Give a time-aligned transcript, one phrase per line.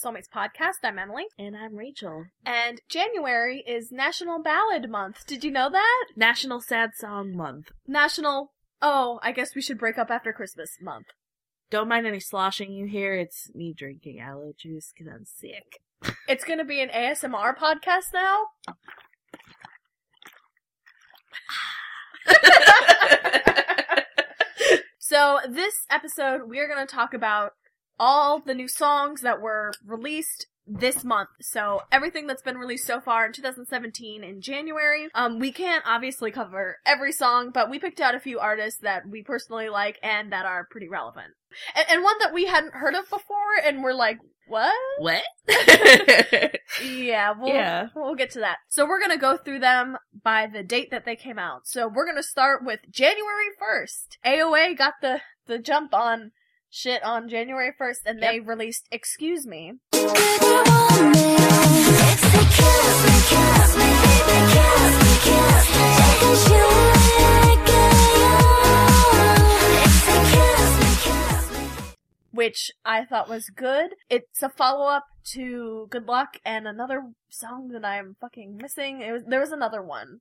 [0.00, 0.84] to Soulmates Podcast.
[0.84, 1.24] I'm Emily.
[1.38, 2.26] And I'm Rachel.
[2.44, 5.26] And January is National Ballad Month.
[5.26, 6.06] Did you know that?
[6.16, 7.70] National Sad Song Month.
[7.86, 11.06] National, oh, I guess we should break up after Christmas month.
[11.70, 13.14] Don't mind any sloshing you hear.
[13.14, 15.80] It's me drinking aloe juice because I'm sick.
[16.28, 18.46] It's gonna be an ASMR podcast now.
[25.10, 27.54] So this episode, we are going to talk about
[28.00, 31.28] all the new songs that were released this month.
[31.40, 35.08] So everything that's been released so far in 2017 in January.
[35.14, 39.06] Um, we can't obviously cover every song, but we picked out a few artists that
[39.08, 41.28] we personally like and that are pretty relevant.
[41.74, 44.72] And, and one that we hadn't heard of before, and we're like, what?
[44.98, 45.22] what?
[46.84, 47.88] Yeah, we'll, Yeah.
[47.94, 48.58] we'll get to that.
[48.68, 51.66] So we're gonna go through them by the date that they came out.
[51.66, 54.18] So we're gonna start with January 1st.
[54.24, 56.30] AOA got the, the jump on
[56.70, 59.74] shit on January 1st and they released Excuse Me.
[72.32, 73.90] which I thought was good.
[74.08, 79.02] It's a follow up to Good Luck and another song that I'm fucking missing.
[79.02, 80.20] It was there was another one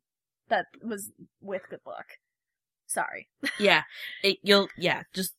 [0.49, 2.07] that was with Good Luck.
[2.87, 3.29] Sorry.
[3.59, 3.83] yeah.
[4.23, 5.33] It, you'll, yeah, just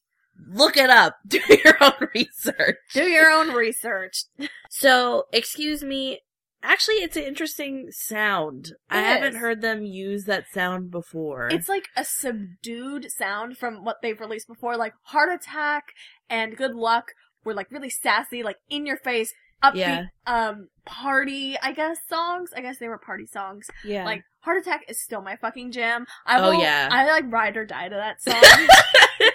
[0.49, 1.17] look it up.
[1.27, 2.77] Do your own research.
[2.93, 4.25] Do your own research.
[4.71, 6.21] So, excuse me.
[6.63, 8.73] Actually, it's an interesting sound.
[8.91, 9.41] I haven't is.
[9.41, 11.49] heard them use that sound before.
[11.51, 15.85] It's like a subdued sound from what they've released before, like Heart Attack
[16.29, 17.13] and Good Luck
[17.45, 19.33] were like really sassy, like in your face,
[19.65, 20.03] upbeat, Yeah.
[20.27, 22.51] um, party, I guess, songs.
[22.55, 23.67] I guess they were party songs.
[23.83, 24.05] yeah.
[24.05, 26.07] Like, Heart Attack is still my fucking jam.
[26.27, 26.89] I will, Oh, will, yeah.
[26.91, 29.29] I like ride or die to that song.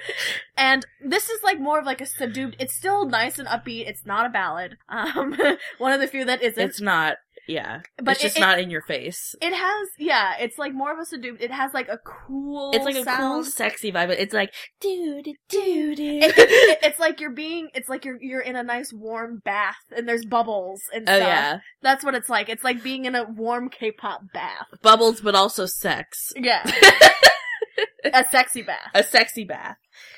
[0.57, 3.88] and this is like more of like a subdued, it's still nice and upbeat.
[3.88, 4.78] It's not a ballad.
[4.90, 5.38] Um,
[5.78, 6.62] one of the few that isn't.
[6.63, 7.81] it's not, yeah.
[7.97, 9.35] But it's just it- not in your face.
[9.41, 12.85] it has, yeah, it's like more of a subdued, it has like a cool It's
[12.85, 14.09] like a cool, sexy vibe.
[14.09, 16.03] It's like, doo doo doo doo.
[16.22, 19.75] It- it- it's like you're being, it's like you're, you're in a nice warm bath
[19.95, 21.28] and there's bubbles and Oh stuff.
[21.28, 21.59] yeah.
[21.81, 22.50] That's what it's like.
[22.50, 24.67] It's like being in a warm K-pop bath.
[24.81, 26.31] Bubbles, but also sex.
[26.35, 26.63] Yeah.
[28.13, 28.89] a sexy bath.
[28.94, 29.78] A sexy bath.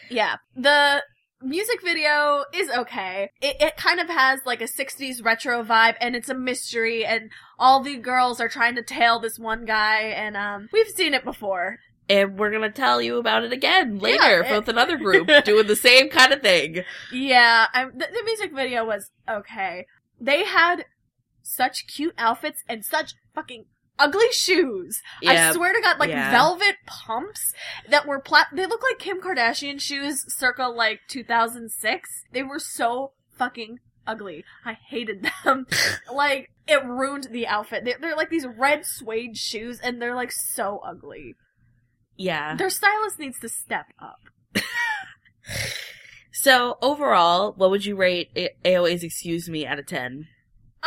[0.09, 0.35] Yeah.
[0.55, 1.03] The
[1.41, 3.29] music video is okay.
[3.41, 7.29] It, it kind of has like a 60s retro vibe and it's a mystery and
[7.59, 11.23] all the girls are trying to tail this one guy and um we've seen it
[11.23, 11.79] before.
[12.09, 15.75] And we're gonna tell you about it again later Yeah, with another group doing the
[15.75, 16.83] same kind of thing.
[17.11, 19.85] Yeah, I, the, the music video was okay.
[20.19, 20.85] They had
[21.43, 23.65] such cute outfits and such fucking
[23.99, 25.01] ugly shoes.
[25.21, 25.49] Yeah.
[25.49, 26.31] I swear to God, like yeah.
[26.31, 27.53] velvet pumps
[27.89, 28.47] that were plat.
[28.53, 32.09] They look like Kim Kardashian shoes, circa like 2006.
[32.31, 34.43] They were so fucking ugly.
[34.65, 35.67] I hated them.
[36.13, 37.85] like it ruined the outfit.
[37.85, 41.35] They're, they're like these red suede shoes, and they're like so ugly.
[42.15, 42.55] Yeah.
[42.55, 44.63] Their stylist needs to step up.
[46.39, 50.27] So overall, what would you rate A- AOA's Excuse Me out of 10?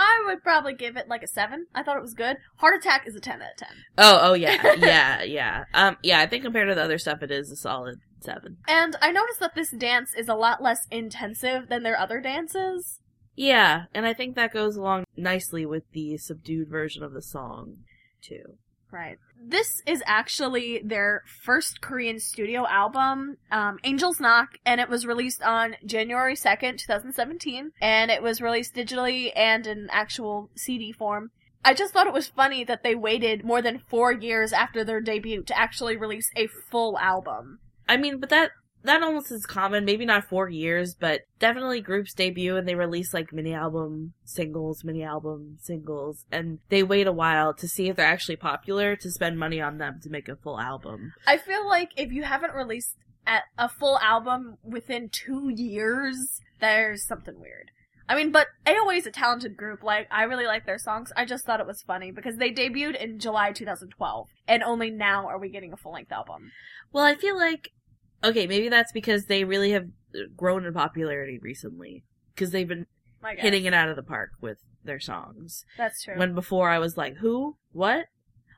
[0.00, 1.66] I would probably give it like a seven.
[1.74, 2.38] I thought it was good.
[2.56, 3.76] Heart Attack is a ten out of ten.
[3.98, 5.64] Oh, oh yeah, yeah, yeah.
[5.74, 8.56] Um, yeah, I think compared to the other stuff, it is a solid 7.
[8.66, 13.00] And I noticed that this dance is a lot less intensive than their other dances.
[13.36, 17.78] Yeah, and I think that goes along nicely with the subdued version of the song,
[18.22, 18.56] too.
[18.92, 19.18] Right.
[19.42, 25.42] This is actually their first Korean studio album, um, Angel's Knock, and it was released
[25.42, 31.30] on January 2nd, 2017, and it was released digitally and in actual CD form.
[31.64, 35.00] I just thought it was funny that they waited more than four years after their
[35.00, 37.60] debut to actually release a full album.
[37.88, 38.52] I mean, but that
[38.84, 39.84] that almost is common.
[39.84, 44.84] Maybe not four years, but definitely groups debut and they release like mini album singles,
[44.84, 49.10] mini album singles, and they wait a while to see if they're actually popular to
[49.10, 51.12] spend money on them to make a full album.
[51.26, 52.96] I feel like if you haven't released
[53.58, 57.70] a full album within two years, there's something weird.
[58.08, 59.84] I mean, but AOA is a talented group.
[59.84, 61.12] Like, I really like their songs.
[61.16, 65.28] I just thought it was funny because they debuted in July 2012, and only now
[65.28, 66.50] are we getting a full length album.
[66.92, 67.70] Well, I feel like
[68.24, 69.86] okay, maybe that's because they really have
[70.36, 72.86] grown in popularity recently because they've been
[73.36, 75.64] hitting it out of the park with their songs.
[75.76, 76.16] That's true.
[76.18, 77.56] When before I was like, who?
[77.72, 78.06] What?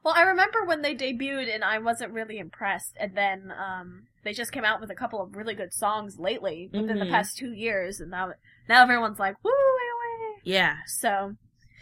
[0.05, 4.33] well, I remember when they debuted, and I wasn't really impressed, and then um, they
[4.33, 7.11] just came out with a couple of really good songs lately within the Mhm.
[7.11, 8.33] past two years, and now
[8.69, 10.79] now everyone's like, "Woo, AOA!" Yeah.
[10.87, 11.37] So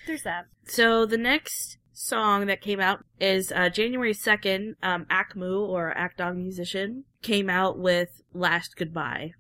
[0.07, 0.47] there's that.
[0.67, 4.75] So the next song that came out is uh, January 2nd.
[4.83, 9.35] Um, Akmu or Akdong musician came out with Last Goodbye.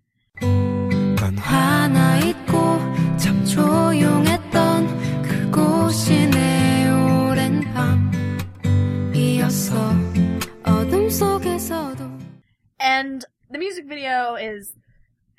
[12.78, 14.72] And the music video is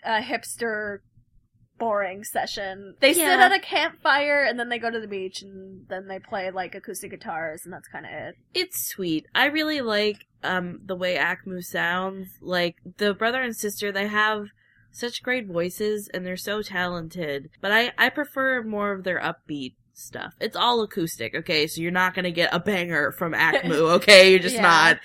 [0.03, 0.99] a hipster
[1.81, 2.93] boring session.
[2.99, 6.19] They sit at a campfire and then they go to the beach and then they
[6.19, 8.35] play like acoustic guitars and that's kind of it.
[8.53, 9.25] It's sweet.
[9.33, 12.37] I really like um the way Akmu sounds.
[12.39, 14.45] Like the brother and sister, they have
[14.91, 17.49] such great voices and they're so talented.
[17.61, 20.35] But I I prefer more of their upbeat stuff.
[20.39, 21.65] It's all acoustic, okay?
[21.65, 24.29] So you're not going to get a banger from Akmu, okay?
[24.29, 24.61] You're just Yeah.
[24.61, 24.99] not.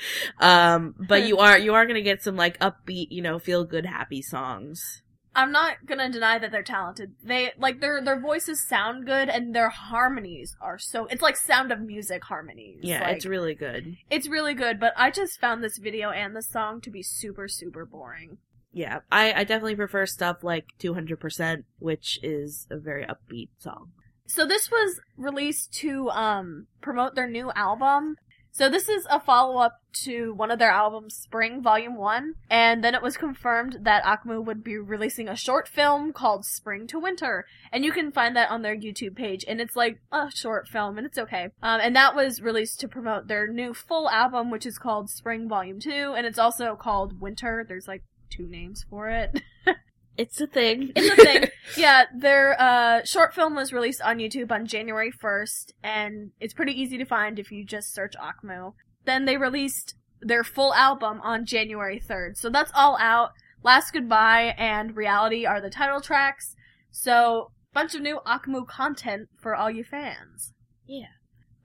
[0.46, 3.64] Um but you are you are going to get some like upbeat, you know, feel
[3.64, 5.02] good happy songs.
[5.36, 7.12] I'm not gonna deny that they're talented.
[7.22, 11.06] They like their their voices sound good and their harmonies are so.
[11.06, 12.80] It's like Sound of Music harmonies.
[12.82, 13.96] Yeah, Like, it's really good.
[14.10, 14.80] it's really good.
[14.80, 18.38] But I just found this video and the song to be super super boring.
[18.72, 23.92] Yeah, I, I definitely prefer stuff like 200%, which is a very upbeat song.
[24.26, 28.16] So this was released to um promote their new album.
[28.56, 32.82] So this is a follow up to one of their albums, Spring Volume 1, and
[32.82, 36.98] then it was confirmed that Akmu would be releasing a short film called Spring to
[36.98, 40.68] Winter, and you can find that on their YouTube page, and it's like a short
[40.68, 41.50] film, and it's okay.
[41.62, 45.50] Um, and that was released to promote their new full album, which is called Spring
[45.50, 47.62] Volume 2, and it's also called Winter.
[47.68, 49.38] There's like two names for it.
[50.18, 50.92] It's a thing.
[50.96, 51.44] It's a thing.
[51.76, 56.72] yeah, their uh, short film was released on YouTube on January 1st, and it's pretty
[56.72, 58.72] easy to find if you just search Akmu.
[59.04, 62.36] Then they released their full album on January 3rd.
[62.36, 63.30] So that's all out.
[63.62, 66.54] Last Goodbye and Reality are the title tracks.
[66.90, 70.54] So, bunch of new Akmu content for all you fans.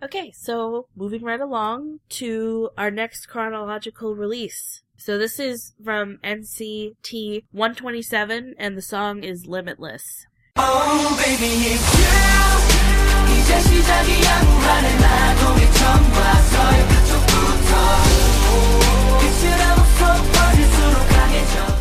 [0.03, 4.83] Okay, so moving right along to our next chronological release.
[4.99, 10.27] So this is from NCT 127 and the song is Limitless.
[10.57, 17.73] Oh baby it's you 이제 시작이야 무한의 마동이 처음 봤어요 그쪽부터
[19.21, 20.03] 빛이라고 속
[20.33, 21.80] 퍼질수록 강해져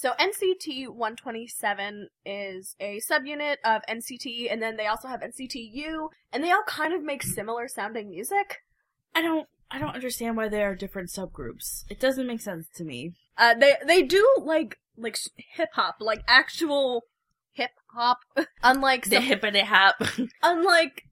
[0.00, 6.42] so NCT 127 is a subunit of NCT, and then they also have NCTU, and
[6.42, 8.62] they all kind of make similar sounding music.
[9.14, 11.84] I don't I don't understand why there are different subgroups.
[11.90, 13.12] It doesn't make sense to me.
[13.36, 17.04] Uh, they they do like like hip hop, like actual
[17.52, 18.20] hip hop.
[18.62, 19.96] unlike The some, hippity hop.
[20.42, 21.02] unlike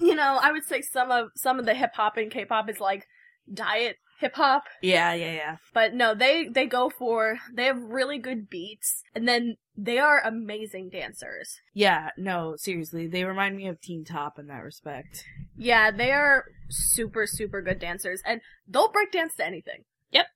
[0.00, 2.80] you know, I would say some of some of the hip hop and K-pop is
[2.80, 3.06] like
[3.52, 5.56] diet hip hop, yeah, yeah, yeah.
[5.72, 10.20] but no, they they go for they have really good beats, and then they are
[10.24, 11.60] amazing dancers.
[11.72, 15.24] Yeah, no, seriously, they remind me of Teen Top in that respect.
[15.56, 19.84] Yeah, they are super super good dancers, and they'll break dance to anything.
[20.10, 20.26] Yep.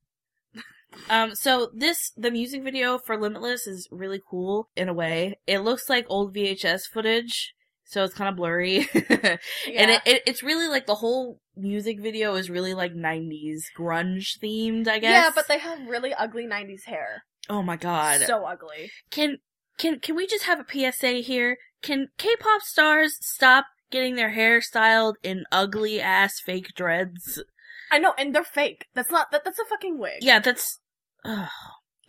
[1.08, 5.38] Um, so this, the music video for Limitless is really cool in a way.
[5.46, 7.54] It looks like old VHS footage,
[7.92, 8.88] so it's kind of blurry.
[8.94, 14.38] And it, it, it's really like the whole music video is really like 90s grunge
[14.42, 15.10] themed, I guess.
[15.10, 17.24] Yeah, but they have really ugly '90s hair.
[17.50, 18.22] Oh my god.
[18.22, 18.90] So ugly.
[19.10, 19.38] can,
[19.78, 21.58] can, can we just have a PSA here?
[21.82, 27.42] Can K-pop stars stop getting their hair styled in ugly ass fake dreads?
[27.90, 28.86] I know, and they're fake.
[28.94, 29.44] That's not that.
[29.44, 30.22] That's a fucking wig.
[30.22, 30.80] Yeah, that's,
[31.26, 31.48] ugh.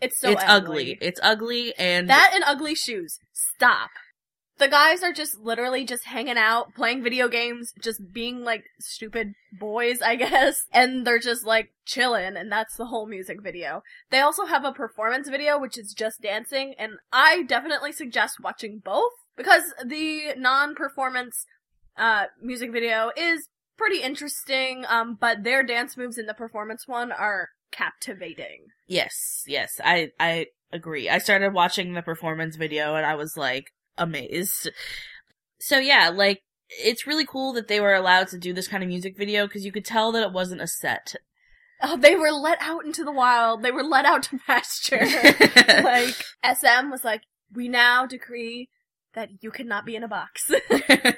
[0.00, 0.96] it's so it's ugly.
[1.02, 3.18] It's ugly and That and ugly shoes.
[3.34, 3.90] Stop.
[4.58, 9.34] The guys are just literally just hanging out, playing video games, just being like stupid
[9.58, 10.66] boys, I guess.
[10.72, 13.82] And they're just like chilling, and that's the whole music video.
[14.10, 18.80] They also have a performance video, which is just dancing, and I definitely suggest watching
[18.84, 21.46] both because the non-performance
[21.96, 27.12] uh, music video is pretty interesting, um, but their dance moves in the performance one
[27.12, 28.66] are captivating.
[28.86, 31.08] Yes, yes, I I agree.
[31.08, 34.70] I started watching the performance video and I was like amazed.
[35.60, 38.88] So yeah, like it's really cool that they were allowed to do this kind of
[38.88, 41.14] music video because you could tell that it wasn't a set.
[41.82, 43.62] Oh, they were let out into the wild.
[43.62, 45.00] They were let out to pasture.
[45.82, 47.22] like SM was like,
[47.52, 48.68] we now decree
[49.14, 50.50] that you cannot be in a box.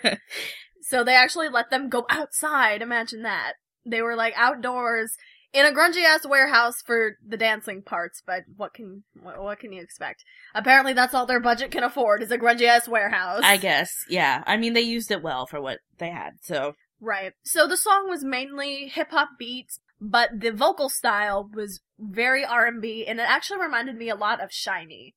[0.83, 2.83] so they actually let them go outside.
[2.83, 3.55] Imagine that.
[3.85, 5.17] They were like outdoors
[5.57, 9.73] in a grungy ass warehouse for the dancing parts, but what can what, what can
[9.73, 10.23] you expect?
[10.55, 13.41] Apparently that's all their budget can afford is a grungy ass warehouse.
[13.43, 14.45] I guess, yeah.
[14.47, 16.35] I mean, they used it well for what they had.
[16.43, 17.33] So Right.
[17.43, 23.07] So the song was mainly hip hop beats, but the vocal style was very R&B
[23.07, 25.15] and it actually reminded me a lot of SHINee.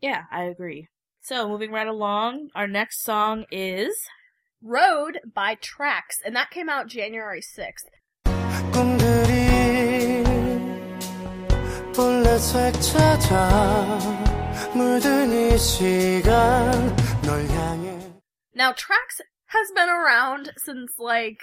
[0.00, 0.88] yeah, I agree.
[1.20, 3.96] So moving right along, our next song is
[4.60, 7.86] Road by Trax and that came out January 6th.
[11.96, 13.98] 찾아
[14.74, 16.70] 물든 이 시간
[17.22, 17.98] 널 향해
[18.54, 21.38] Now Trax has been around since like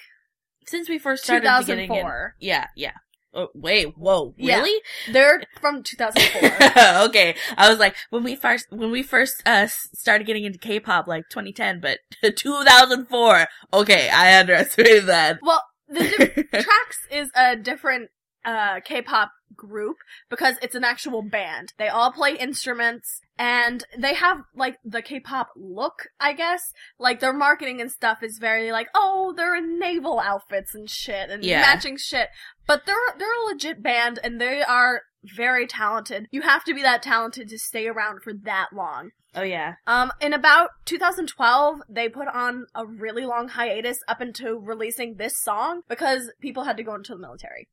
[0.68, 2.36] since we first started 2004.
[2.40, 2.92] In, yeah, yeah.
[3.34, 4.80] Oh, wait, whoa, really?
[5.08, 5.14] Yeah.
[5.14, 7.02] They're from 2004.
[7.10, 11.08] okay, I was like, when we first when we first uh, started getting into K-pop,
[11.08, 11.98] like 2010, but
[12.36, 13.48] 2004.
[13.74, 15.40] Okay, I underestimated that.
[15.42, 16.64] Well, the di-
[17.18, 18.12] is a different
[18.46, 19.98] uh K-pop group
[20.30, 21.74] because it's an actual band.
[21.78, 26.74] They all play instruments and they have like the K-pop look, I guess.
[27.00, 31.30] Like their marketing and stuff is very like, oh, they're in naval outfits and shit
[31.30, 31.62] and Yeah.
[31.62, 32.30] matching shit.
[32.68, 36.28] But they're they're a legit band and they are very talented.
[36.32, 39.12] You have to be that talented to stay around for that long.
[39.36, 44.60] Oh yeah, Um, in about 2012, they put on a really long hiatus up into
[44.60, 47.68] releasing this song because people had to go into the military.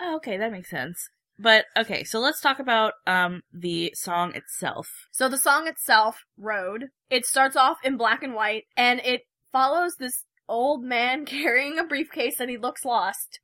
[0.00, 1.10] Oh, okay, that makes sense.
[1.38, 5.08] But okay, so let's talk about um the song itself.
[5.10, 9.96] So the song itself, Road, it starts off in black and white and it follows
[9.96, 13.40] this old man carrying a briefcase and he looks lost.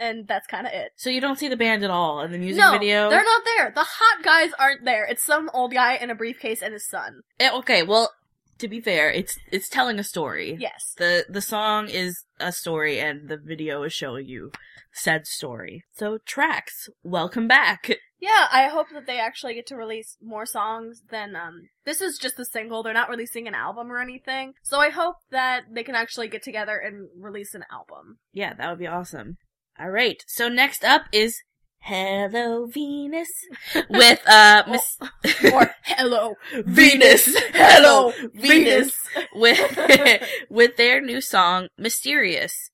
[0.00, 0.92] And that's kind of it.
[0.94, 3.10] So you don't see the band at all in the music no, video.
[3.10, 3.72] they're not there.
[3.74, 5.04] The hot guys aren't there.
[5.04, 7.22] It's some old guy in a briefcase and his son.
[7.40, 8.12] Eh, okay, well,
[8.58, 10.56] to be fair, it's it's telling a story.
[10.58, 10.94] Yes.
[10.96, 14.52] The the song is a story and the video is showing you
[14.92, 15.84] said story.
[15.92, 17.90] So Trax, welcome back.
[18.20, 22.18] Yeah, I hope that they actually get to release more songs than um this is
[22.18, 22.82] just a single.
[22.82, 24.54] They're not releasing an album or anything.
[24.62, 28.18] So I hope that they can actually get together and release an album.
[28.32, 29.36] Yeah, that would be awesome.
[29.80, 30.22] All right.
[30.26, 31.40] So next up is
[31.80, 33.28] Hello Venus.
[33.90, 34.98] With uh Miss
[35.44, 37.34] or, or Hello Venus.
[37.54, 38.94] Hello Venus.
[39.34, 42.70] With with their new song Mysterious.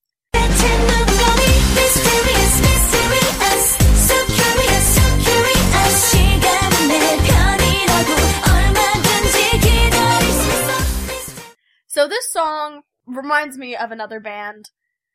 [11.86, 14.70] So this song reminds me of another band,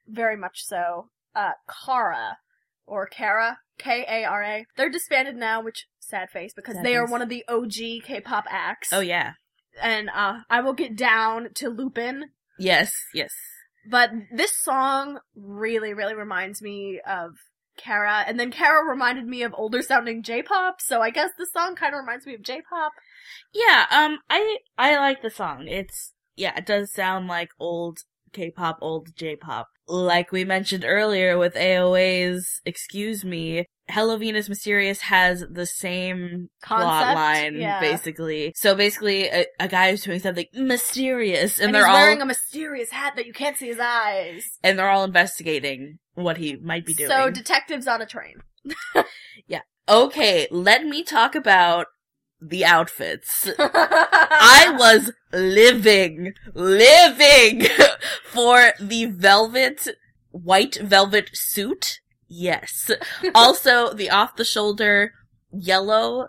[0.08, 2.38] very much so, uh, Kara,
[2.90, 4.66] or Kara, K A R A.
[4.76, 8.46] They're disbanded now, which sad face because Sad they are one of the OG K-pop
[8.50, 8.90] acts.
[8.92, 9.34] Oh yeah.
[9.82, 13.32] And uh I will get down to Lupin Yes, yes.
[13.90, 17.32] But this song really, really reminds me of
[17.78, 21.76] Kara, and then Kara reminded me of older sounding J-pop, so I guess this song
[21.76, 22.92] kind of reminds me of J-pop.
[23.54, 25.68] Yeah, um I I like the song.
[25.68, 28.00] It's yeah, it does sound like old
[28.34, 29.68] K-pop, old J-pop.
[29.88, 37.16] Like we mentioned earlier with AOA's Excuse Me, Hello Venus Mysterious has the same plot
[37.16, 37.80] line, yeah.
[37.80, 38.54] basically.
[38.56, 42.26] So basically, a, a guy is doing something mysterious, and, And, they're all wearing a
[42.26, 44.48] mysterious hat that you can't see his eyes.
[44.64, 47.10] and they're all investigating what he might be doing.
[47.10, 48.36] So detectives on a train.
[49.48, 49.62] Yeah.
[49.90, 51.88] Okay, let me talk about
[52.42, 53.50] the outfits.
[53.58, 57.68] I was living, living
[58.26, 59.88] for the velvet,
[60.32, 62.00] white velvet suit.
[62.28, 62.92] Yes.
[63.36, 65.14] also, the off the shoulder
[65.52, 66.28] yellow,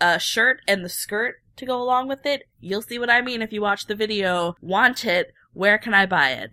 [0.00, 2.44] uh, shirt and the skirt to go along with it.
[2.60, 4.54] You'll see what I mean if you watch the video.
[4.60, 5.32] Want it?
[5.52, 6.50] Where can I buy it?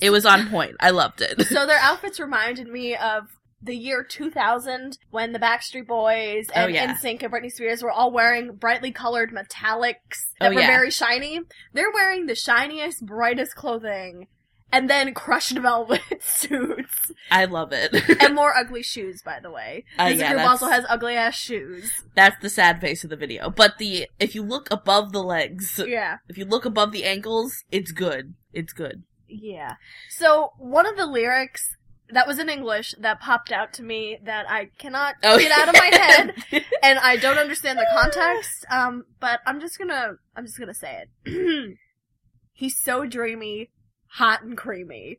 [0.00, 0.76] It was on point.
[0.80, 1.42] I loved it.
[1.46, 3.24] so their outfits reminded me of
[3.62, 6.92] the year 2000 when the Backstreet Boys Oh, and yeah.
[6.94, 10.66] NSYNC and Britney Spears were all wearing brightly colored metallics that Oh, were yeah.
[10.66, 11.40] very shiny.
[11.72, 14.28] They're wearing the shiniest, brightest clothing
[14.72, 17.94] and then crushed velvet suits I love it.
[18.20, 19.84] and more ugly shoes, by the way.
[19.98, 21.90] Uh, This yeah, group also has ugly ass shoes.
[22.14, 23.48] That's the sad face of the video.
[23.48, 26.18] But the if you look above the legs, Yeah.
[26.28, 28.34] if you look above the ankles, it's good.
[28.52, 29.04] It's good.
[29.28, 29.74] Yeah.
[30.10, 31.75] So one of the lyrics
[32.10, 35.68] that was in English that popped out to me that I cannot Oh, get out
[35.68, 36.34] of my head
[36.82, 38.64] and I don't understand the context.
[38.70, 41.76] Um, but I'm just gonna I'm just gonna say it.
[42.52, 43.70] He's so dreamy,
[44.08, 45.18] hot and creamy.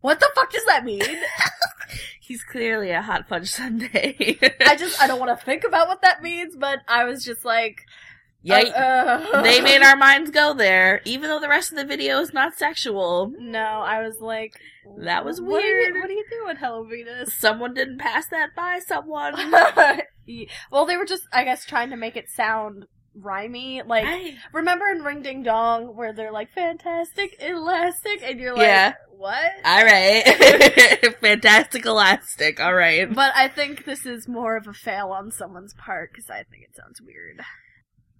[0.00, 1.02] What the fuck does that mean?
[2.20, 4.38] He's clearly a hot fudge sundae.
[4.66, 7.44] I just I don't want to think about what that means, but I was just
[7.44, 7.82] like,
[8.42, 8.56] yeah,
[9.32, 9.42] uh, uh.
[9.42, 12.54] they made our minds go there, even though the rest of the video is not
[12.56, 13.32] sexual.
[13.38, 14.54] No, I was like,
[15.00, 15.94] That was what are you- weird.
[15.94, 17.34] what are you doing, Hello Venus?
[17.34, 19.34] Someone didn't pass that by someone.
[20.70, 22.86] Well, they were just, I guess, trying to make it sound
[23.20, 23.84] rhymey.
[23.86, 28.62] Like, I- remember in Ring Ding Dong where they're like, fantastic, elastic, and you're like,
[28.66, 28.94] Yeah.
[29.10, 29.50] what?
[29.64, 30.22] all right,
[31.20, 32.60] fantastic elastic.
[32.60, 33.12] All right.
[33.12, 36.62] But I think this is more of a fail on someone's part because I think
[36.70, 37.40] it sounds weird.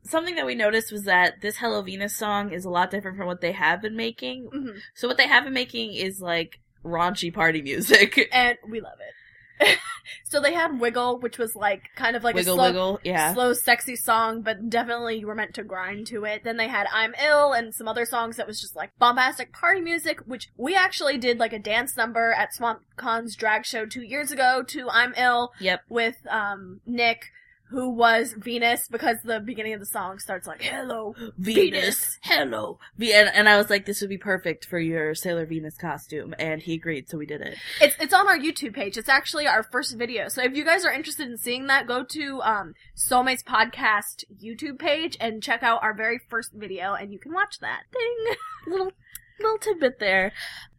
[0.04, 3.26] Something that we noticed was that this Hello Venus song is a lot different from
[3.26, 4.48] what they have been making.
[4.52, 4.78] Mhm.
[4.94, 8.28] So what they have been making is like raunchy party music.
[8.32, 9.78] And we love it.
[10.24, 13.00] So they had Wiggle, which was like kind of like wiggle a slow, wiggle.
[13.04, 13.32] Yeah.
[13.34, 16.42] slow, sexy song, but definitely you were meant to grind to it.
[16.42, 19.80] Then they had I'm Ill and some other songs that was just like bombastic party
[19.80, 24.32] music, which we actually did like a dance number at SwampCon's drag show two years
[24.32, 25.82] ago to I'm Ill Yep.
[25.88, 27.26] with um Nick,
[27.72, 32.18] who was Venus, because the beginning of the song starts like Hello Venus.
[32.22, 32.78] Hello.
[32.98, 36.34] Ve- and, and I was like, this would be perfect for your Sailor Venus costume.
[36.38, 37.56] And he agreed, so we did it.
[37.80, 38.98] It's it's on our YouTube page.
[38.98, 40.28] It's actually our first video.
[40.28, 44.78] So if you guys are interested in seeing that, go to um Soulmates Podcast YouTube
[44.78, 47.84] page and check out our very first video and you can watch that.
[47.90, 48.36] Ding.
[48.66, 48.92] little
[49.40, 50.32] little tidbit there.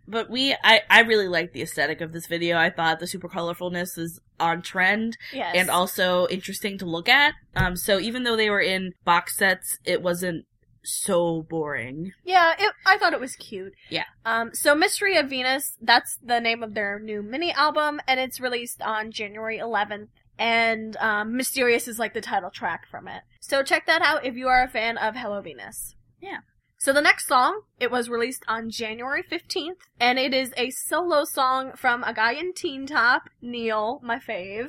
[0.07, 2.57] But we, I, I really like the aesthetic of this video.
[2.57, 5.55] I thought the super colorfulness was on trend Yes.
[5.57, 7.33] and also interesting to look at.
[7.55, 10.45] Um, so even though they were in box sets, it wasn't
[10.83, 12.11] so boring.
[12.25, 13.73] Yeah, it, I thought it was cute.
[13.89, 14.03] Yeah.
[14.25, 18.41] Um, so Mystery of Venus, that's the name of their new mini album, and it's
[18.41, 20.07] released on January 11th.
[20.37, 23.21] And um, Mysterious is like the title track from it.
[23.39, 25.95] So check that out if you are a fan of Hello Venus.
[26.19, 26.39] Yeah.
[26.83, 31.23] So the next song, it was released on January 15th, and it is a solo
[31.23, 34.67] song from a guy in Teen Top, Niel, my fave.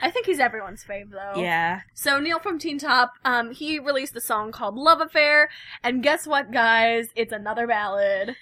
[0.00, 1.38] I think he's everyone's fave though.
[1.38, 1.80] Yeah.
[1.92, 5.50] So Niel from Teen Top, um, he released a song called Love Affair,
[5.84, 7.08] and guess what, guys?
[7.16, 8.34] It's another ballad.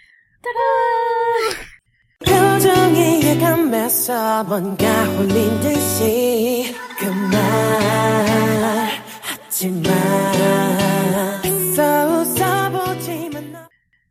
[0.45, 1.65] Ta-da!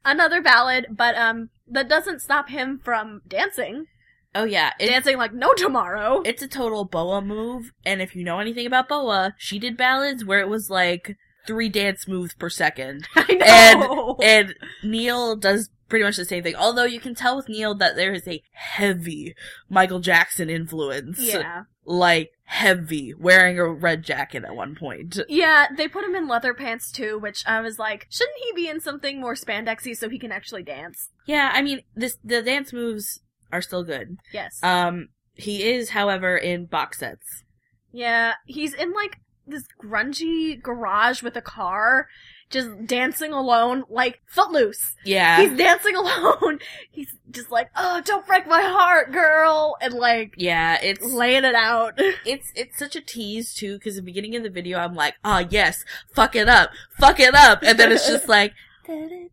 [0.10, 3.86] Another ballad, but um, that doesn't stop him from dancing.
[4.34, 4.72] Oh yeah.
[4.80, 6.22] It, dancing like no tomorrow.
[6.26, 7.72] it's a total BoA move.
[7.86, 11.70] And if you know anything about BoA, she did ballads where it was like three
[11.70, 13.08] dance moves per second.
[13.16, 14.18] I know.
[14.22, 16.56] And Niel does pretty much the same thing.
[16.56, 19.36] Although you can tell with Niel that there is a heavy
[19.70, 21.20] Michael Jackson influence.
[21.20, 21.64] yeah.
[21.92, 25.20] Like heavy, wearing a red jacket at one point.
[25.28, 28.70] Yeah, they put him in leather pants too, which I was like, shouldn't he be
[28.70, 31.10] in something more spandexy so he can actually dance?
[31.26, 33.22] Yeah, I mean, this the dance moves
[33.52, 34.18] are still good.
[34.32, 34.60] Yes.
[34.62, 37.44] Um, he is, however, in box sets.
[37.92, 42.08] Yeah, he's in like this grungy garage with a car,
[42.50, 44.96] just dancing alone, like footloose.
[45.06, 46.60] Yeah, He's dancing alone.
[46.92, 51.56] He's just like, oh, don't break my heart, girl, and like yeah, it's laying it
[51.56, 51.94] out.
[52.26, 55.46] it's it's such a tease too because the beginning of the video I'm like, ah
[55.50, 55.84] yes,
[56.14, 58.54] fuck it up, fuck it up, and then it's just like,
[58.88, 59.30] and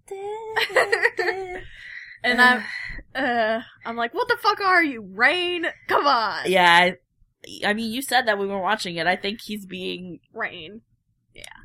[2.25, 2.63] I'm,
[3.15, 5.67] uh, I'm like, what the fuck are you, Rain?
[5.89, 6.71] Come on, yeah.
[6.71, 6.97] I,
[7.65, 9.07] I mean, you said that when we were watching it.
[9.07, 10.83] I think he's being Rain.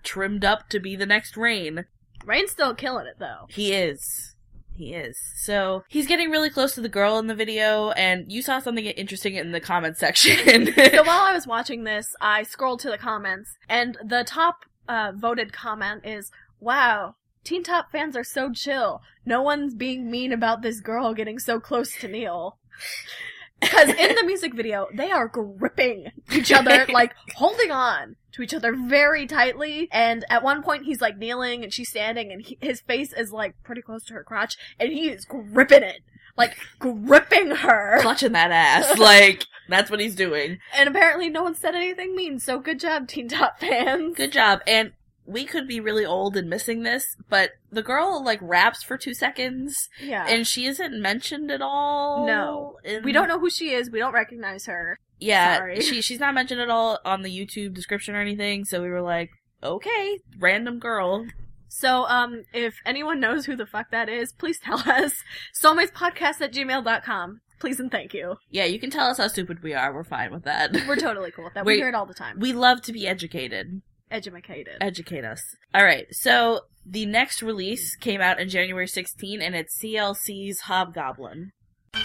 [0.04, 1.86] Trimmed up to be the next Rain.
[2.26, 3.48] Rain's still killing it though.
[3.50, 4.36] He is.
[4.74, 5.18] He is.
[5.36, 8.86] So he's getting really close to the girl in the video, and you saw something
[8.86, 10.74] interesting in the comments section.
[10.76, 15.12] so while I was watching this, I scrolled to the comments, and the top uh,
[15.16, 19.02] voted comment is, "Wow, Teen Top fans are so chill.
[19.26, 22.58] No one's being mean about this girl getting so close to Niel."
[23.62, 28.54] Because in the music video, they are gripping each other, like holding on to each
[28.54, 29.88] other very tightly.
[29.92, 33.32] And at one point, he's like kneeling and she's standing, and he, his face is
[33.32, 36.02] like pretty close to her crotch, and he is gripping it,
[36.38, 38.00] like gripping her.
[38.02, 38.98] Clutching that ass.
[39.00, 40.60] Like, that's what he's doing.
[40.76, 42.40] And apparently, no one said anything mean.
[42.40, 44.16] So good job, Teen Top fans.
[44.16, 44.62] Good job.
[44.68, 44.94] And
[45.32, 49.14] we could be really old and missing this, but the girl, like, raps for two
[49.14, 50.26] seconds, Yeah.
[50.28, 52.26] and she isn't mentioned at all.
[52.28, 52.78] No.
[52.84, 53.90] in- we don't know who she is.
[53.90, 54.98] We don't recognize her.
[55.20, 55.82] Yeah, Sorry.
[55.82, 59.02] she she's not mentioned at all on the YouTube description or anything, so we were
[59.02, 59.30] like,
[59.64, 61.26] okay, random girl.
[61.70, 65.24] So, um, if anyone knows who the fuck that is, please tell us.
[65.64, 67.42] Soulmatespodcast at gmail.com.
[67.60, 68.36] Please and thank you.
[68.50, 69.94] Yeah, you can tell us how stupid we are.
[69.94, 70.72] We're fine with that.
[70.88, 71.64] We're totally cool with that.
[71.66, 71.78] We Wait.
[71.78, 72.40] hear it all the time.
[72.40, 73.82] we love to be educated.
[74.12, 74.78] Educate us.
[74.82, 75.42] Educate us.
[75.74, 76.06] All right.
[76.12, 81.52] So the next release came out in January 16, and it's CLC's Hobgoblin.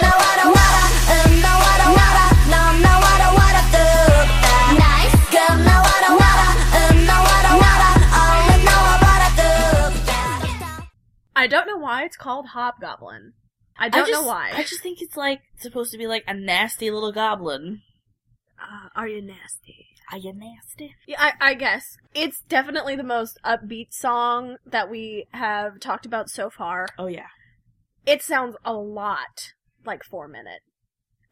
[11.34, 13.34] I don't know why it's called Hobgoblin.
[13.75, 14.51] I don't I just, know why.
[14.54, 17.82] I just think it's like supposed to be like a nasty little goblin.
[18.62, 19.88] Uh, are you nasty?
[20.12, 20.95] Are you nasty?
[21.08, 21.97] Yeah, I, I guess.
[22.13, 26.88] It's definitely the most upbeat song that we have talked about so far.
[26.97, 27.28] Oh yeah.
[28.06, 29.54] It sounds a lot
[29.86, 30.62] like Four Minute.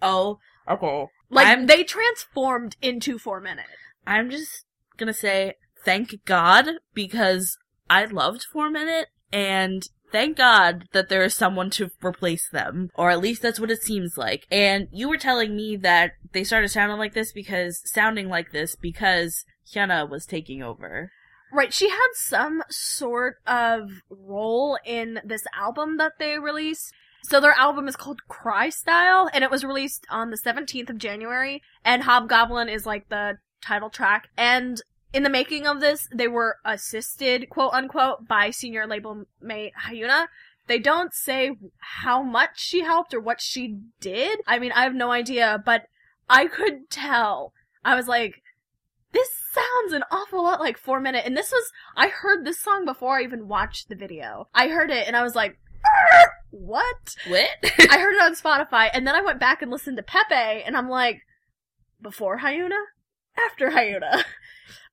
[0.02, 0.38] Oh,
[0.70, 1.08] okay.
[1.30, 3.66] Like, I'm- they transformed into Four Minute.
[4.08, 4.66] I'm just
[4.98, 7.58] gonna say thank God because
[7.90, 13.10] I loved Four Minute and thank God that there is someone to replace them, or
[13.10, 14.46] at least that's what it seems like.
[14.52, 18.76] And you were telling me that they started sounding like this because sounding like this
[18.76, 21.12] because Hyuna was taking over.
[21.52, 26.94] Right, she had some sort of role in this album that they released.
[27.24, 31.62] So their album is called Crystyle, and it was released on the 17th of January,
[31.84, 34.30] and Hobgoblin is like the title track.
[34.38, 34.82] And
[35.14, 40.28] in the making of this, they were assisted, quote unquote, by senior label mate Hyuna.
[40.68, 44.40] They don't say how much she helped or what she did.
[44.46, 45.88] I mean, I have no idea, but
[46.30, 47.54] I could tell.
[47.84, 48.44] I was like,
[49.12, 51.26] this sounds an awful lot like Four Minute.
[51.26, 54.48] And this was, I heard this song before I even watched the video.
[54.54, 57.16] I heard it and I was like, "Er, what?
[57.28, 57.50] What?
[57.64, 60.78] I heard it on Spotify and then I went back and listened to Pepe and
[60.78, 61.22] I'm like,
[62.00, 62.80] before Hyuna?
[63.48, 64.24] After Hyuna?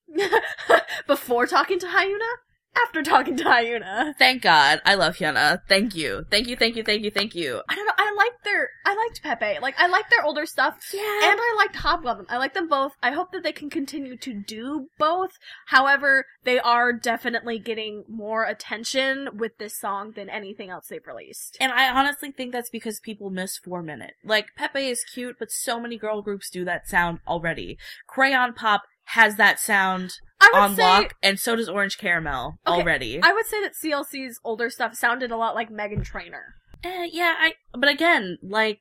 [1.06, 2.36] before talking to Hyuna?
[2.84, 4.14] After talking to Hyuna?
[4.18, 4.82] Thank God.
[4.84, 5.60] I love Hyuna.
[5.66, 6.26] Thank you.
[6.30, 7.62] Thank you, thank you, thank you, thank you.
[7.68, 9.60] I don't know, I liked their, I liked Pepe.
[9.60, 10.78] Like, I liked their older stuff.
[10.92, 11.00] Yeah.
[11.00, 12.26] And I liked Hobgoblin.
[12.28, 12.92] I like them both.
[13.02, 15.30] I hope that they can continue to do both.
[15.68, 21.56] However, they are definitely getting more attention with this song than anything else they've released.
[21.60, 24.14] And I honestly think that's because people miss Four Minute.
[24.22, 27.78] Like, Pepe is cute, but so many girl groups do that sound already.
[28.06, 30.12] Crayon Pop has that sound
[30.54, 33.20] on say, lock, and so does Orange Caramel Okay, already.
[33.22, 36.54] I would say that CLC's older stuff sounded a lot like Meghan Trainor.
[36.84, 37.54] Eh, yeah, I.
[37.72, 38.80] But again, like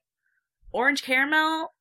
[0.72, 1.74] Orange Caramel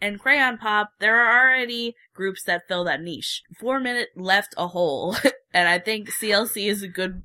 [0.00, 3.42] and Crayon Pop, there are already groups that fill that niche.
[3.60, 5.16] Four Minute left a hole,
[5.54, 7.22] and I think CLC is a good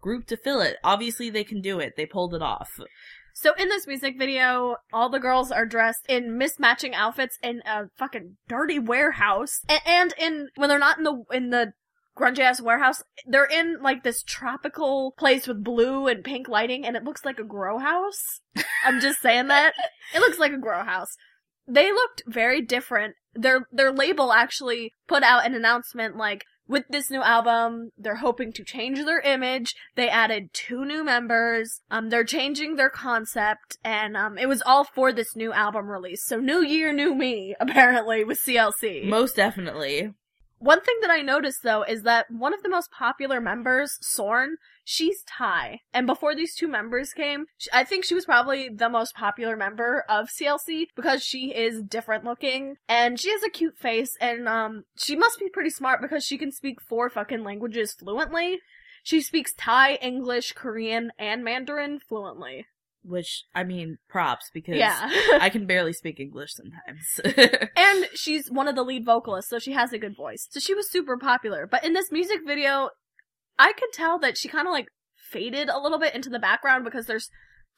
[0.00, 0.76] group to fill it.
[0.84, 1.94] Obviously, they can do it.
[1.96, 2.70] They pulled it off.
[3.34, 7.88] So in this music video, all the girls are dressed in mismatching outfits in a
[7.96, 11.72] fucking dirty warehouse, A- and in when they're not in the in the
[12.18, 16.96] grungy ass warehouse, they're in like this tropical place with blue and pink lighting, and
[16.96, 18.40] it looks like a grow house.
[18.84, 19.72] I'm just saying that
[20.14, 21.16] it looks like a grow house.
[21.66, 23.14] They looked very different.
[23.34, 28.52] Their their label actually put out an announcement like with this new album, they're hoping
[28.52, 29.74] to change their image.
[29.96, 31.80] They added two new members.
[31.90, 36.24] Um, they're changing their concept, and um, it was all for this new album release.
[36.24, 39.04] So, new year, new me, apparently, with CLC.
[39.04, 40.14] Most definitely.
[40.60, 44.56] One thing that I noticed though is that one of the most popular members, Sorn,
[44.84, 45.80] she's Thai.
[45.94, 49.56] And before these two members came, sh- I think she was probably the most popular
[49.56, 54.46] member of CLC because she is different looking and she has a cute face and
[54.46, 58.58] um she must be pretty smart because she can speak four fucking languages fluently.
[59.02, 62.66] She speaks Thai, English, Korean, and Mandarin fluently.
[63.02, 65.08] Which, I mean, props, because Yeah.
[65.40, 67.20] I can barely speak English sometimes.
[67.76, 70.46] And she's one of the lead vocalists, so she has a good voice.
[70.50, 71.66] So she was super popular.
[71.66, 72.90] But in this music video,
[73.58, 76.84] I could tell that she kind of like faded a little bit into the background
[76.84, 77.30] because there's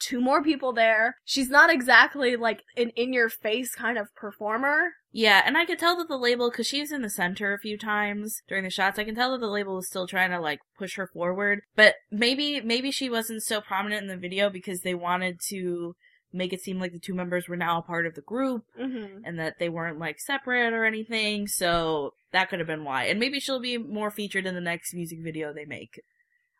[0.03, 1.17] two more people there.
[1.25, 4.91] She's not exactly like an in your face kind of performer.
[5.13, 7.59] yeah, and I could tell that the label, because she was in the center a
[7.59, 10.41] few times during the shots, I can tell that the label was still trying to,
[10.41, 11.61] like, push her forward.
[11.77, 15.95] But maybe, maybe she wasn't so prominent in the video because they wanted to
[16.33, 19.19] make it seem like the two members were now a part of the group Mm-hmm.
[19.25, 23.05] and that they weren't, like, separate or anything, so that could have been why.
[23.05, 26.01] And maybe she'll be more featured in the next music video they make.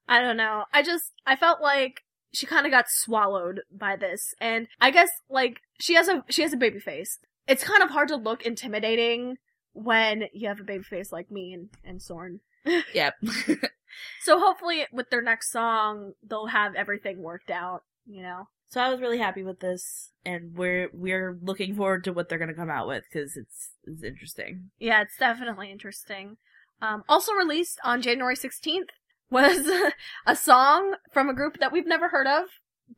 [0.07, 0.65] I don't know.
[0.75, 4.35] I just, I felt like she kind of got swallowed by this.
[4.41, 7.19] And I guess, like, she has a, she has a baby face.
[7.47, 9.37] It's kind of hard to look intimidating
[9.73, 12.41] when you have a baby face like me and, and Sorn.
[12.95, 13.15] Yep.
[14.23, 18.49] So hopefully with their next song, they'll have everything worked out, you know?
[18.69, 22.39] So I was really happy with this, and we're we're looking forward to what they're
[22.39, 24.71] gonna come out with because it's it's interesting.
[24.79, 26.39] Yeah, it's definitely interesting.
[26.81, 28.89] Um, also released on January 16th
[29.33, 29.67] was
[30.27, 32.45] a song from a group that we've never heard of,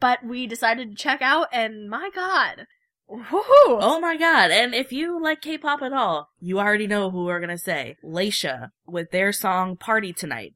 [0.00, 2.66] but we decided to check out, and my god.
[3.08, 3.44] Woohoo!
[3.68, 4.50] Oh my god!
[4.50, 7.96] And if you like K-pop at all, you already know who we're gonna say.
[8.02, 10.54] Laysha with their song "Party Tonight."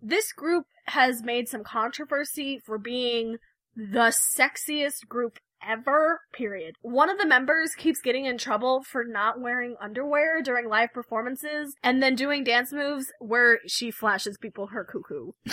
[0.00, 3.36] This group has made some controversy for being
[3.74, 6.74] the sexiest group ever, period.
[6.82, 11.74] One of the members keeps getting in trouble for not wearing underwear during live performances
[11.82, 15.32] and then doing dance moves where she flashes people her cuckoo.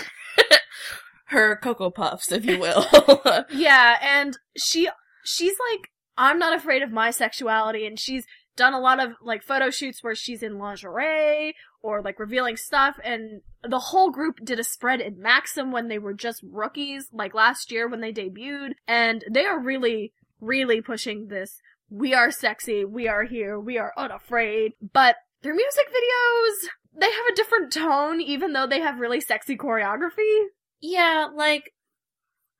[1.27, 2.85] Her Cocoa Puffs, if you will.
[3.49, 4.87] Yeah, and she
[5.25, 9.41] she's like I'm not afraid of my sexuality and she's done a lot of like
[9.41, 14.59] photo shoots where she's in lingerie or like revealing stuff and the whole group did
[14.59, 18.71] a spread in Maxim when they were just rookies, like last year when they debuted,
[18.87, 21.59] and they are really, really pushing this.
[21.89, 24.73] We are sexy, we are here, we are unafraid.
[24.93, 26.69] But their music videos,
[26.99, 30.45] they have a different tone, even though they have really sexy choreography.
[30.81, 31.71] Yeah, like,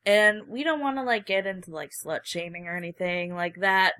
[0.05, 3.93] and we don't want to like get into like slut shaming or anything like that,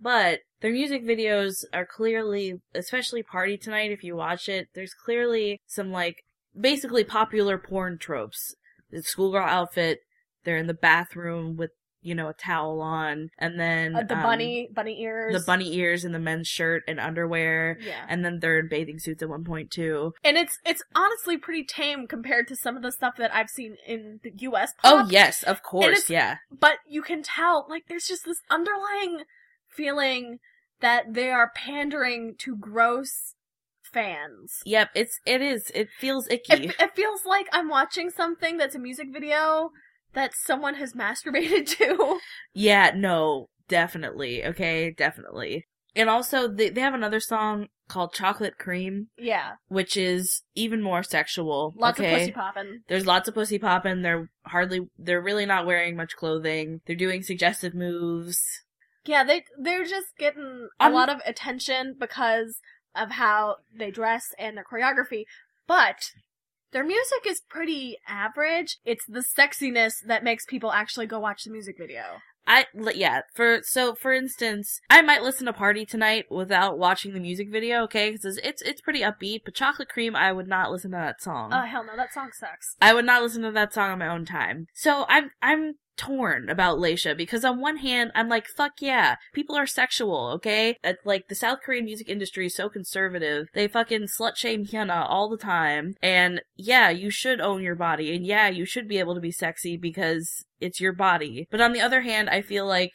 [0.00, 5.60] but their music videos are clearly, especially Party Tonight, if you watch it, there's clearly
[5.66, 6.24] some like
[6.58, 8.54] basically popular porn tropes.
[8.90, 10.00] The schoolgirl outfit,
[10.44, 14.22] they're in the bathroom with, you know, a towel on, and then Uh, the um,
[14.22, 15.34] bunny, bunny ears.
[15.34, 17.76] the bunny ears and the men's shirt and underwear.
[17.80, 18.06] Yeah.
[18.08, 20.14] And then they're in bathing suits at one point too.
[20.24, 23.76] And it's it's honestly pretty tame compared to some of the stuff that I've seen
[23.86, 26.38] in the US Oh yes, of course, yeah.
[26.50, 29.24] But you can tell, like, there's just this underlying
[29.68, 30.38] feeling
[30.80, 33.34] that they are pandering to gross
[33.82, 34.60] fans.
[34.64, 35.70] Yep, it's it is.
[35.74, 36.52] It feels icky.
[36.52, 39.70] It, it feels like I'm watching something that's a music video
[40.14, 42.18] that someone has masturbated to.
[42.54, 44.44] Yeah, no, definitely.
[44.44, 45.66] Okay, definitely.
[45.96, 49.52] And also, they, they have another song called Chocolate Cream, yeah.
[49.68, 51.74] which is even more sexual.
[51.76, 52.12] Lots okay?
[52.12, 52.80] of pussy popping.
[52.88, 54.02] There's lots of pussy popping.
[54.02, 56.82] They're hardly, they're really not wearing much clothing.
[56.86, 58.40] They're doing suggestive moves.
[59.04, 62.60] Yeah, they they're just getting a lot of attention because
[62.94, 65.24] of how they dress and their choreography,
[65.66, 66.12] but
[66.72, 68.78] their music is pretty average.
[68.84, 72.02] It's the sexiness that makes people actually go watch the music video.
[72.46, 77.20] I, yeah, for, so, for instance, I might listen to Party Tonight without watching the
[77.20, 78.10] music video, okay?
[78.10, 81.50] Because it's, it's pretty upbeat, but Chocolate Cream, I would not listen to that song.
[81.52, 82.74] Oh hell no, that song sucks.
[82.80, 84.66] I would not listen to that song on my own time.
[84.72, 89.56] So I'm I'm torn about Laysha because on one hand I'm like fuck yeah, people
[89.56, 90.76] are sexual, okay?
[90.82, 93.48] It's like the South Korean music industry is so conservative.
[93.52, 95.94] They fucking slut shame Hyuna all the time.
[96.00, 99.32] And yeah, you should own your body and yeah, you should be able to be
[99.32, 101.46] sexy because it's your body.
[101.50, 102.92] But on the other hand, I feel like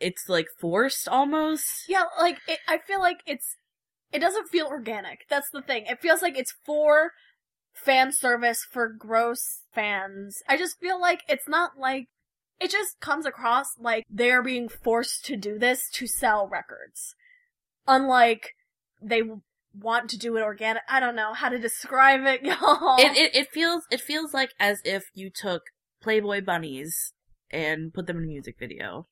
[0.00, 1.64] it's like forced almost.
[1.88, 3.56] Yeah, like it, I feel like it's
[4.12, 5.26] it doesn't feel organic.
[5.28, 5.84] That's the thing.
[5.86, 7.10] It feels like it's for
[7.74, 10.38] fan service for gross fans.
[10.48, 12.06] I just feel like it's not like
[12.60, 17.14] it just comes across like they're being forced to do this to sell records.
[17.86, 18.54] Unlike
[19.02, 19.22] they
[19.78, 20.82] want to do it organic.
[20.88, 22.96] I don't know how to describe it, y'all.
[22.98, 25.62] It, it it feels it feels like as if you took
[26.02, 27.12] Playboy bunnies
[27.50, 29.06] and put them in a music video.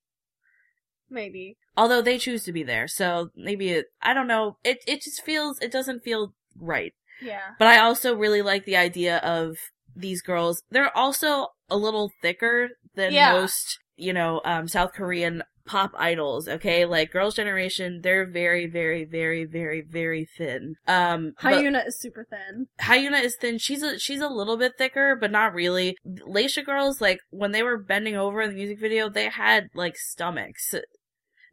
[1.10, 1.56] Maybe.
[1.76, 4.58] Although they choose to be there, so maybe it, I don't know.
[4.64, 6.94] It it just feels it doesn't feel right.
[7.20, 7.52] Yeah.
[7.58, 9.56] But I also really like the idea of
[9.96, 10.62] these girls.
[10.70, 13.32] They're also a little thicker than Yeah.
[13.32, 16.46] most, you know, um, South Korean pop idols.
[16.46, 20.74] Okay, like Girls' Generation, they're very, very, very, very, very thin.
[20.86, 22.66] Um, Hyuna is super thin.
[22.80, 23.58] Hyuna is thin.
[23.58, 25.96] She's a she's a little bit thicker, but not really.
[26.06, 29.96] Laysha girls, like when they were bending over in the music video, they had like
[29.96, 30.74] stomachs.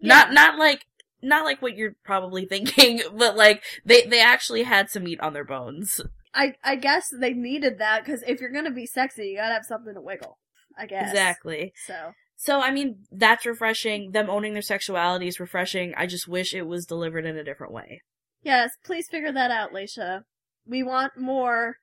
[0.01, 0.86] Not not like
[1.21, 5.34] not like what you're probably thinking, but like they they actually had some meat on
[5.34, 6.01] their bones.
[6.34, 9.65] I I guess they needed that because if you're gonna be sexy, you gotta have
[9.65, 10.38] something to wiggle.
[10.78, 11.10] I guess.
[11.10, 11.74] Exactly.
[11.86, 14.12] So So I mean, that's refreshing.
[14.12, 15.94] Them owning their sexuality is refreshing.
[15.98, 18.02] I just wish it was delivered in a different way.
[18.44, 20.24] yes, please figure that out, Laysha.
[20.65, 21.76] We want more.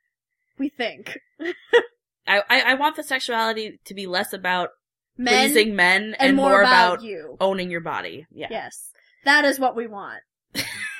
[0.58, 1.18] We think
[2.26, 4.70] I I, I want the sexuality to be less about
[5.16, 7.36] men pleasing men and, more, about, about you.
[7.40, 8.26] owning your body.
[8.30, 8.48] Yeah.
[8.50, 8.90] Yes,
[9.24, 10.20] that is what we want.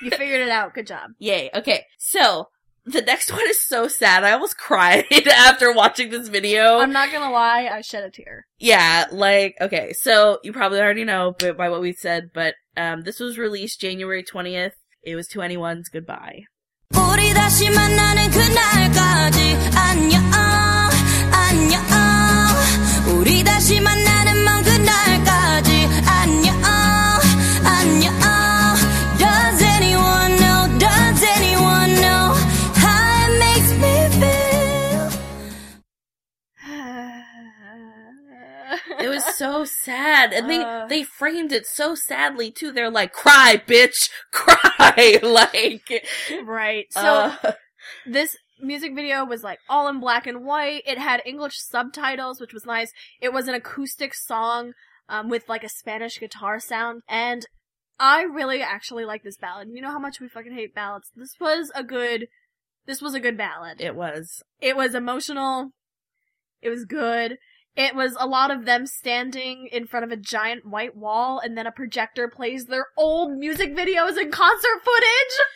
[0.03, 0.75] you figured it out.
[0.75, 1.11] Good job.
[1.19, 1.51] Yay.
[1.55, 1.85] Okay.
[1.99, 2.49] So,
[2.85, 4.25] the next one is so sad.
[4.25, 6.79] I almost cried after watching this video.
[6.79, 8.47] I'm not gonna lie, I shed a tear.
[8.59, 13.03] Yeah, like, okay, so you probably already know but by what we said, but um,
[13.03, 14.73] this was released January 20th.
[15.03, 16.45] It was 2NE1's goodbye.
[39.39, 40.33] So sad.
[40.33, 40.87] And they, Uh.
[40.87, 42.73] they framed it so sadly too.
[42.73, 45.19] They're like, cry, bitch, cry.
[45.23, 46.05] like,
[46.45, 46.87] right.
[46.91, 47.01] So
[47.45, 47.53] uh,
[48.07, 50.83] this music video was like all in black and white.
[50.87, 52.93] It had English subtitles, which was nice.
[53.21, 54.73] It was an acoustic song
[55.09, 57.47] um, with like a Spanish guitar sound, and
[58.01, 59.69] I really actually like this ballad.
[59.73, 61.11] You know how much we fucking hate ballads.
[61.17, 62.27] This was a good.
[62.87, 63.81] This was a good ballad.
[63.81, 64.43] it was.
[64.61, 65.71] It was emotional.
[66.63, 67.37] It was good.
[67.77, 71.57] It was a lot of them standing in front of a giant white wall, and
[71.57, 75.47] then a projector plays their old music videos and concert footage.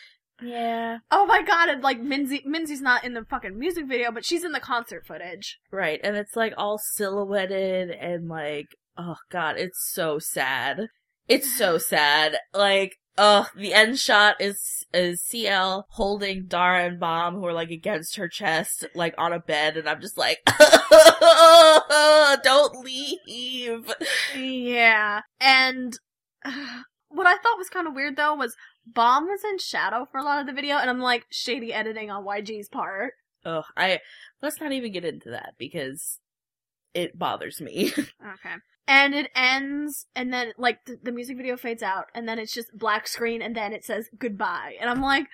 [0.43, 0.99] Yeah.
[1.11, 4.45] Oh my god, and like Minzy Minzy's not in the fucking music video, but she's
[4.45, 5.59] in the concert footage.
[5.71, 6.01] Right.
[6.03, 10.89] And it's like all silhouetted and like, oh god, it's so sad.
[11.29, 12.37] It's so sad.
[12.53, 17.71] Like, oh, the end shot is is CL holding Dara and Bom who are like
[17.71, 20.39] against her chest, like on a bed, and I'm just like,
[22.43, 23.93] don't leave.
[24.37, 25.21] Yeah.
[25.41, 25.99] And
[26.45, 30.19] uh, what I thought was kind of weird though was Bom was in shadow for
[30.19, 33.15] a lot of the video, and I'm like, shady editing on YG's part.
[33.45, 34.01] Ugh, I
[34.41, 36.19] let's not even get into that because
[36.95, 37.93] it bothers me.
[38.23, 38.55] Okay.
[38.87, 42.53] And it ends, and then, like, the, the music video fades out, and then it's
[42.53, 44.75] just black screen, and then it says goodbye.
[44.81, 45.27] And I'm like,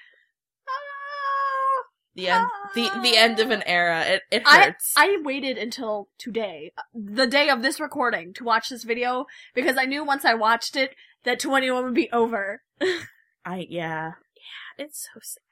[0.69, 1.83] oh.
[2.15, 4.05] the end the the end of an era.
[4.07, 4.93] It it I- hurts.
[4.97, 9.87] I waited until today, the day of this recording, to watch this video, because I
[9.87, 12.63] knew once I watched it, that 2NE1 would be over.
[13.45, 14.13] I yeah.
[14.37, 15.48] Yeah, it's so sad.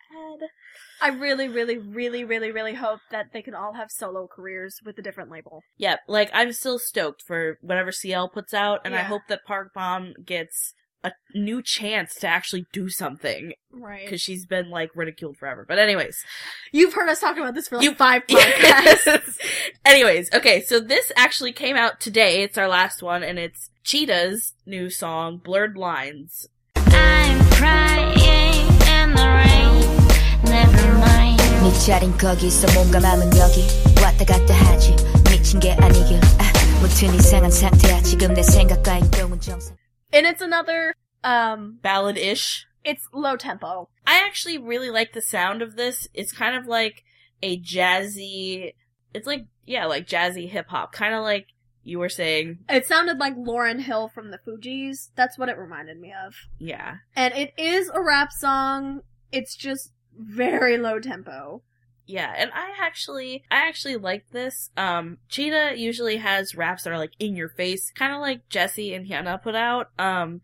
[1.00, 4.98] I really, really, really, really, really hope that they can all have solo careers with
[4.98, 5.62] a different label.
[5.76, 9.72] Yeah, like I'm still stoked for whatever CL puts out, and I hope that Park
[9.74, 14.04] Bom gets a new chance to actually do something Right.
[14.04, 15.64] because she's been like ridiculed forever.
[15.68, 16.16] But anyways,
[16.72, 19.38] You've heard us talk about this for like You- five podcasts.
[19.84, 22.42] anyways, okay, so this actually came out today.
[22.42, 29.28] It's our last one, and it's Cheetah's new song, "Blurred Lines." I'm crying in the
[29.28, 29.75] rain.
[31.66, 31.72] 네
[32.16, 33.66] 거기서 몸과 마음은 여기
[34.00, 34.94] 왔다 갔다 하지
[35.28, 39.76] 미친 게 아니길 아, 무튼 이상한 상태야 지금 내 생각과 행동은 정상
[40.14, 42.66] And it's another um ballad-ish.
[42.84, 43.88] It's low tempo.
[44.06, 46.06] I actually really like the sound of this.
[46.14, 47.02] It's kind of like
[47.42, 48.74] a jazzy
[49.12, 50.94] it's like yeah, like jazzy hip hop.
[50.94, 51.48] Kinda like
[51.82, 52.60] you were saying.
[52.68, 55.10] It sounded like Lauryn Hill from the Fugees.
[55.16, 56.32] That's what it reminded me of.
[56.60, 56.98] Yeah.
[57.16, 59.00] And it is a rap song.
[59.32, 61.62] It's just very low tempo.
[62.06, 64.70] yeah, and I actually, I actually like this.
[64.76, 68.94] Um, Cheetah usually has raps that are like in your face, kind of like Jessi
[68.94, 69.88] and Hyuna put out.
[69.98, 70.40] Um,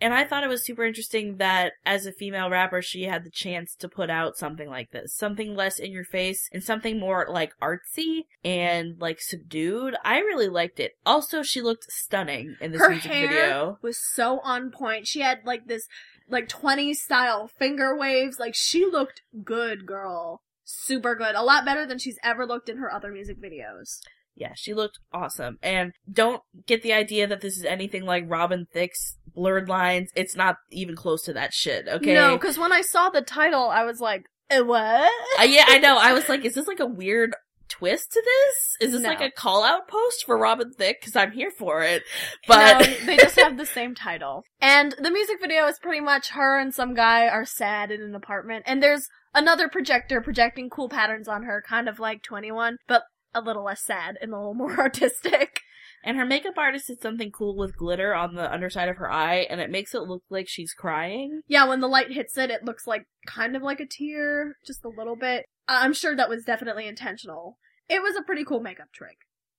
[0.00, 3.30] and I thought it was super interesting that as a female rapper, she had the
[3.30, 7.26] chance to put out something like this, something less in your face and something more
[7.28, 9.96] like artsy and like subdued.
[10.04, 10.92] I really liked it.
[11.04, 13.78] Also, she looked stunning in this Her music hair video.
[13.82, 15.08] was so on point.
[15.08, 15.88] She had like this,
[16.28, 18.38] like 20s style finger waves.
[18.38, 20.42] Like she looked good, girl.
[20.64, 21.34] Super good.
[21.34, 24.00] A lot better than she's ever looked in her other music videos.
[24.38, 25.58] Yeah, she looked awesome.
[25.62, 30.10] And don't get the idea that this is anything like Robin Thicke's Blurred Lines.
[30.14, 32.14] It's not even close to that shit, okay?
[32.14, 35.10] No, because when I saw the title, I was like, eh, what?
[35.40, 35.98] Uh, yeah, I know.
[35.98, 37.34] I was like, is this like a weird
[37.68, 38.76] twist to this?
[38.80, 39.08] Is this No.
[39.10, 41.00] like a call out post for Robin Thicke?
[41.00, 42.02] Because I'm here for it.
[42.46, 44.44] But no, they just have the same title.
[44.60, 48.14] And the music video is pretty much her and some guy are sad in an
[48.14, 53.02] apartment, and there's another projector projecting cool patterns on her, kind of like 2NE1, but
[53.34, 55.60] a little less sad and a little more artistic.
[56.04, 59.46] and her makeup artist did something cool with glitter on the underside of her eye,
[59.50, 61.42] and it makes it look like she's crying.
[61.46, 64.84] Yeah, when the light hits it, it looks like kind of like a tear, just
[64.84, 65.44] a little bit.
[65.68, 67.58] I'm sure that was definitely intentional.
[67.88, 69.18] It was a pretty cool makeup trick.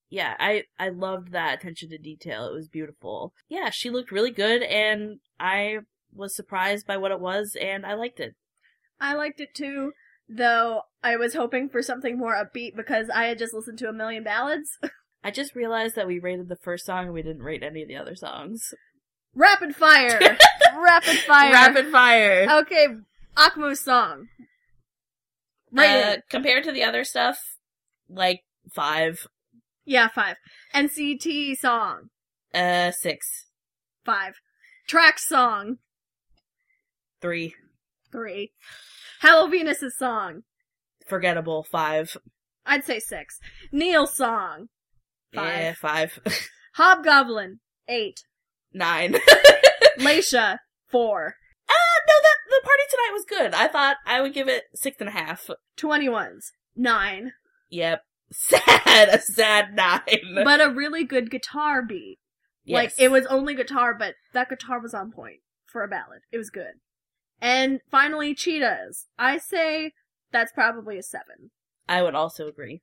[0.09, 2.47] Yeah, I I loved that attention to detail.
[2.47, 3.33] It was beautiful.
[3.47, 5.79] Yeah, she looked really good, and I
[6.13, 8.35] was surprised by what it was, and I liked it.
[8.99, 9.91] I liked it too,
[10.27, 13.93] though I was hoping for something more upbeat because I had just listened to a
[13.93, 14.77] million ballads.
[15.23, 17.87] I just realized that we rated the first song and we didn't rate any of
[17.87, 18.73] the other songs.
[19.35, 20.19] Rapid fire!
[20.81, 21.51] Rapid fire!
[21.51, 22.47] Rapid fire.
[22.61, 22.87] Okay,
[23.37, 24.27] Akmu's song.
[25.71, 27.39] Rate Uh, compared to the other stuff,
[28.09, 28.41] like
[28.73, 29.27] five,
[29.85, 30.37] Yeah, five.
[30.73, 32.09] NCT song.
[32.53, 33.45] uh, six,
[34.05, 34.35] Five.
[34.89, 35.77] Trax song.
[37.21, 37.53] three,
[38.11, 38.51] Three.
[39.21, 40.43] Hello Venus's song.
[41.07, 42.15] forgettable, five,
[42.65, 43.39] I'd say six.
[43.71, 44.69] Niel song.
[45.33, 45.59] Five.
[45.59, 46.19] yeah, five,
[46.75, 47.59] Hobgoblin.
[47.87, 48.21] Eight.
[48.73, 49.15] nine.
[49.99, 50.57] Laysha.
[50.87, 51.35] Four.
[52.59, 53.53] The party tonight was good.
[53.53, 55.49] I thought I would give it six and a half.
[55.77, 56.51] 2NE1's.
[56.75, 57.31] Nine.
[57.69, 58.01] Yep,
[58.31, 60.43] sad, a sad nine.
[60.43, 62.19] But a really good guitar beat.
[62.67, 66.21] Like, it was only guitar, but that guitar was on point for a ballad.
[66.31, 66.73] It was good.
[67.41, 69.07] And finally, Cheetahs.
[69.17, 69.93] I say
[70.31, 71.51] that's probably a seven.
[71.87, 72.81] I would also agree.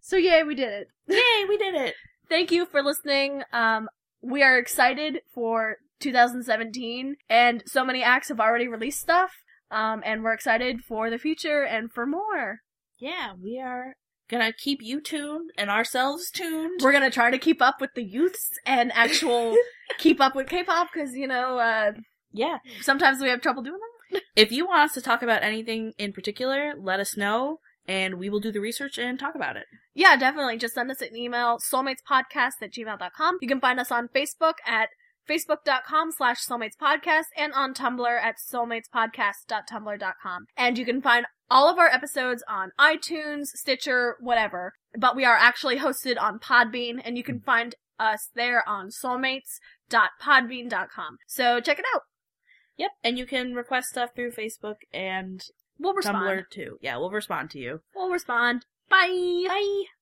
[0.00, 0.88] So yay, we did it.
[1.08, 1.94] Yay, we did it.
[2.28, 3.42] Thank you for listening.
[3.52, 3.88] Um,
[4.22, 9.32] we are excited for 2017, and so many acts have already released stuff.
[9.70, 12.60] Um, and we're excited for the future and for more.
[12.98, 13.94] Yeah, we are
[14.28, 16.80] gonna keep you tuned and ourselves tuned.
[16.82, 19.56] We're gonna try to keep up with the youths and actual
[19.98, 21.92] keep up with K-pop because you know uh,
[22.32, 23.78] yeah, sometimes we have trouble doing
[24.12, 24.22] that.
[24.36, 28.28] If you want us to talk about anything in particular, let us know and we
[28.28, 29.64] will do the research and talk about it.
[29.94, 30.58] Yeah, definitely.
[30.58, 33.38] Just send us an email, soulmatespodcast at gmail.com.
[33.40, 34.90] You can find us on Facebook at
[35.28, 40.46] facebook.com slash soulmatespodcast and on Tumblr at soulmatespodcast.tumblr.com.
[40.56, 44.74] And you can find all of our episodes on iTunes, Stitcher, whatever.
[44.98, 51.16] But we are actually hosted on Podbean and you can find us there on soulmates.podbean.com.
[51.26, 52.02] So check it out.
[52.76, 52.90] Yep.
[53.02, 55.42] And you can request stuff through Facebook and
[55.78, 56.18] We'll respond.
[56.18, 56.78] Tumblr too.
[56.80, 57.80] Yeah, we'll respond to you.
[57.94, 58.66] We'll respond.
[58.88, 59.44] Bye.
[59.48, 59.86] Bye.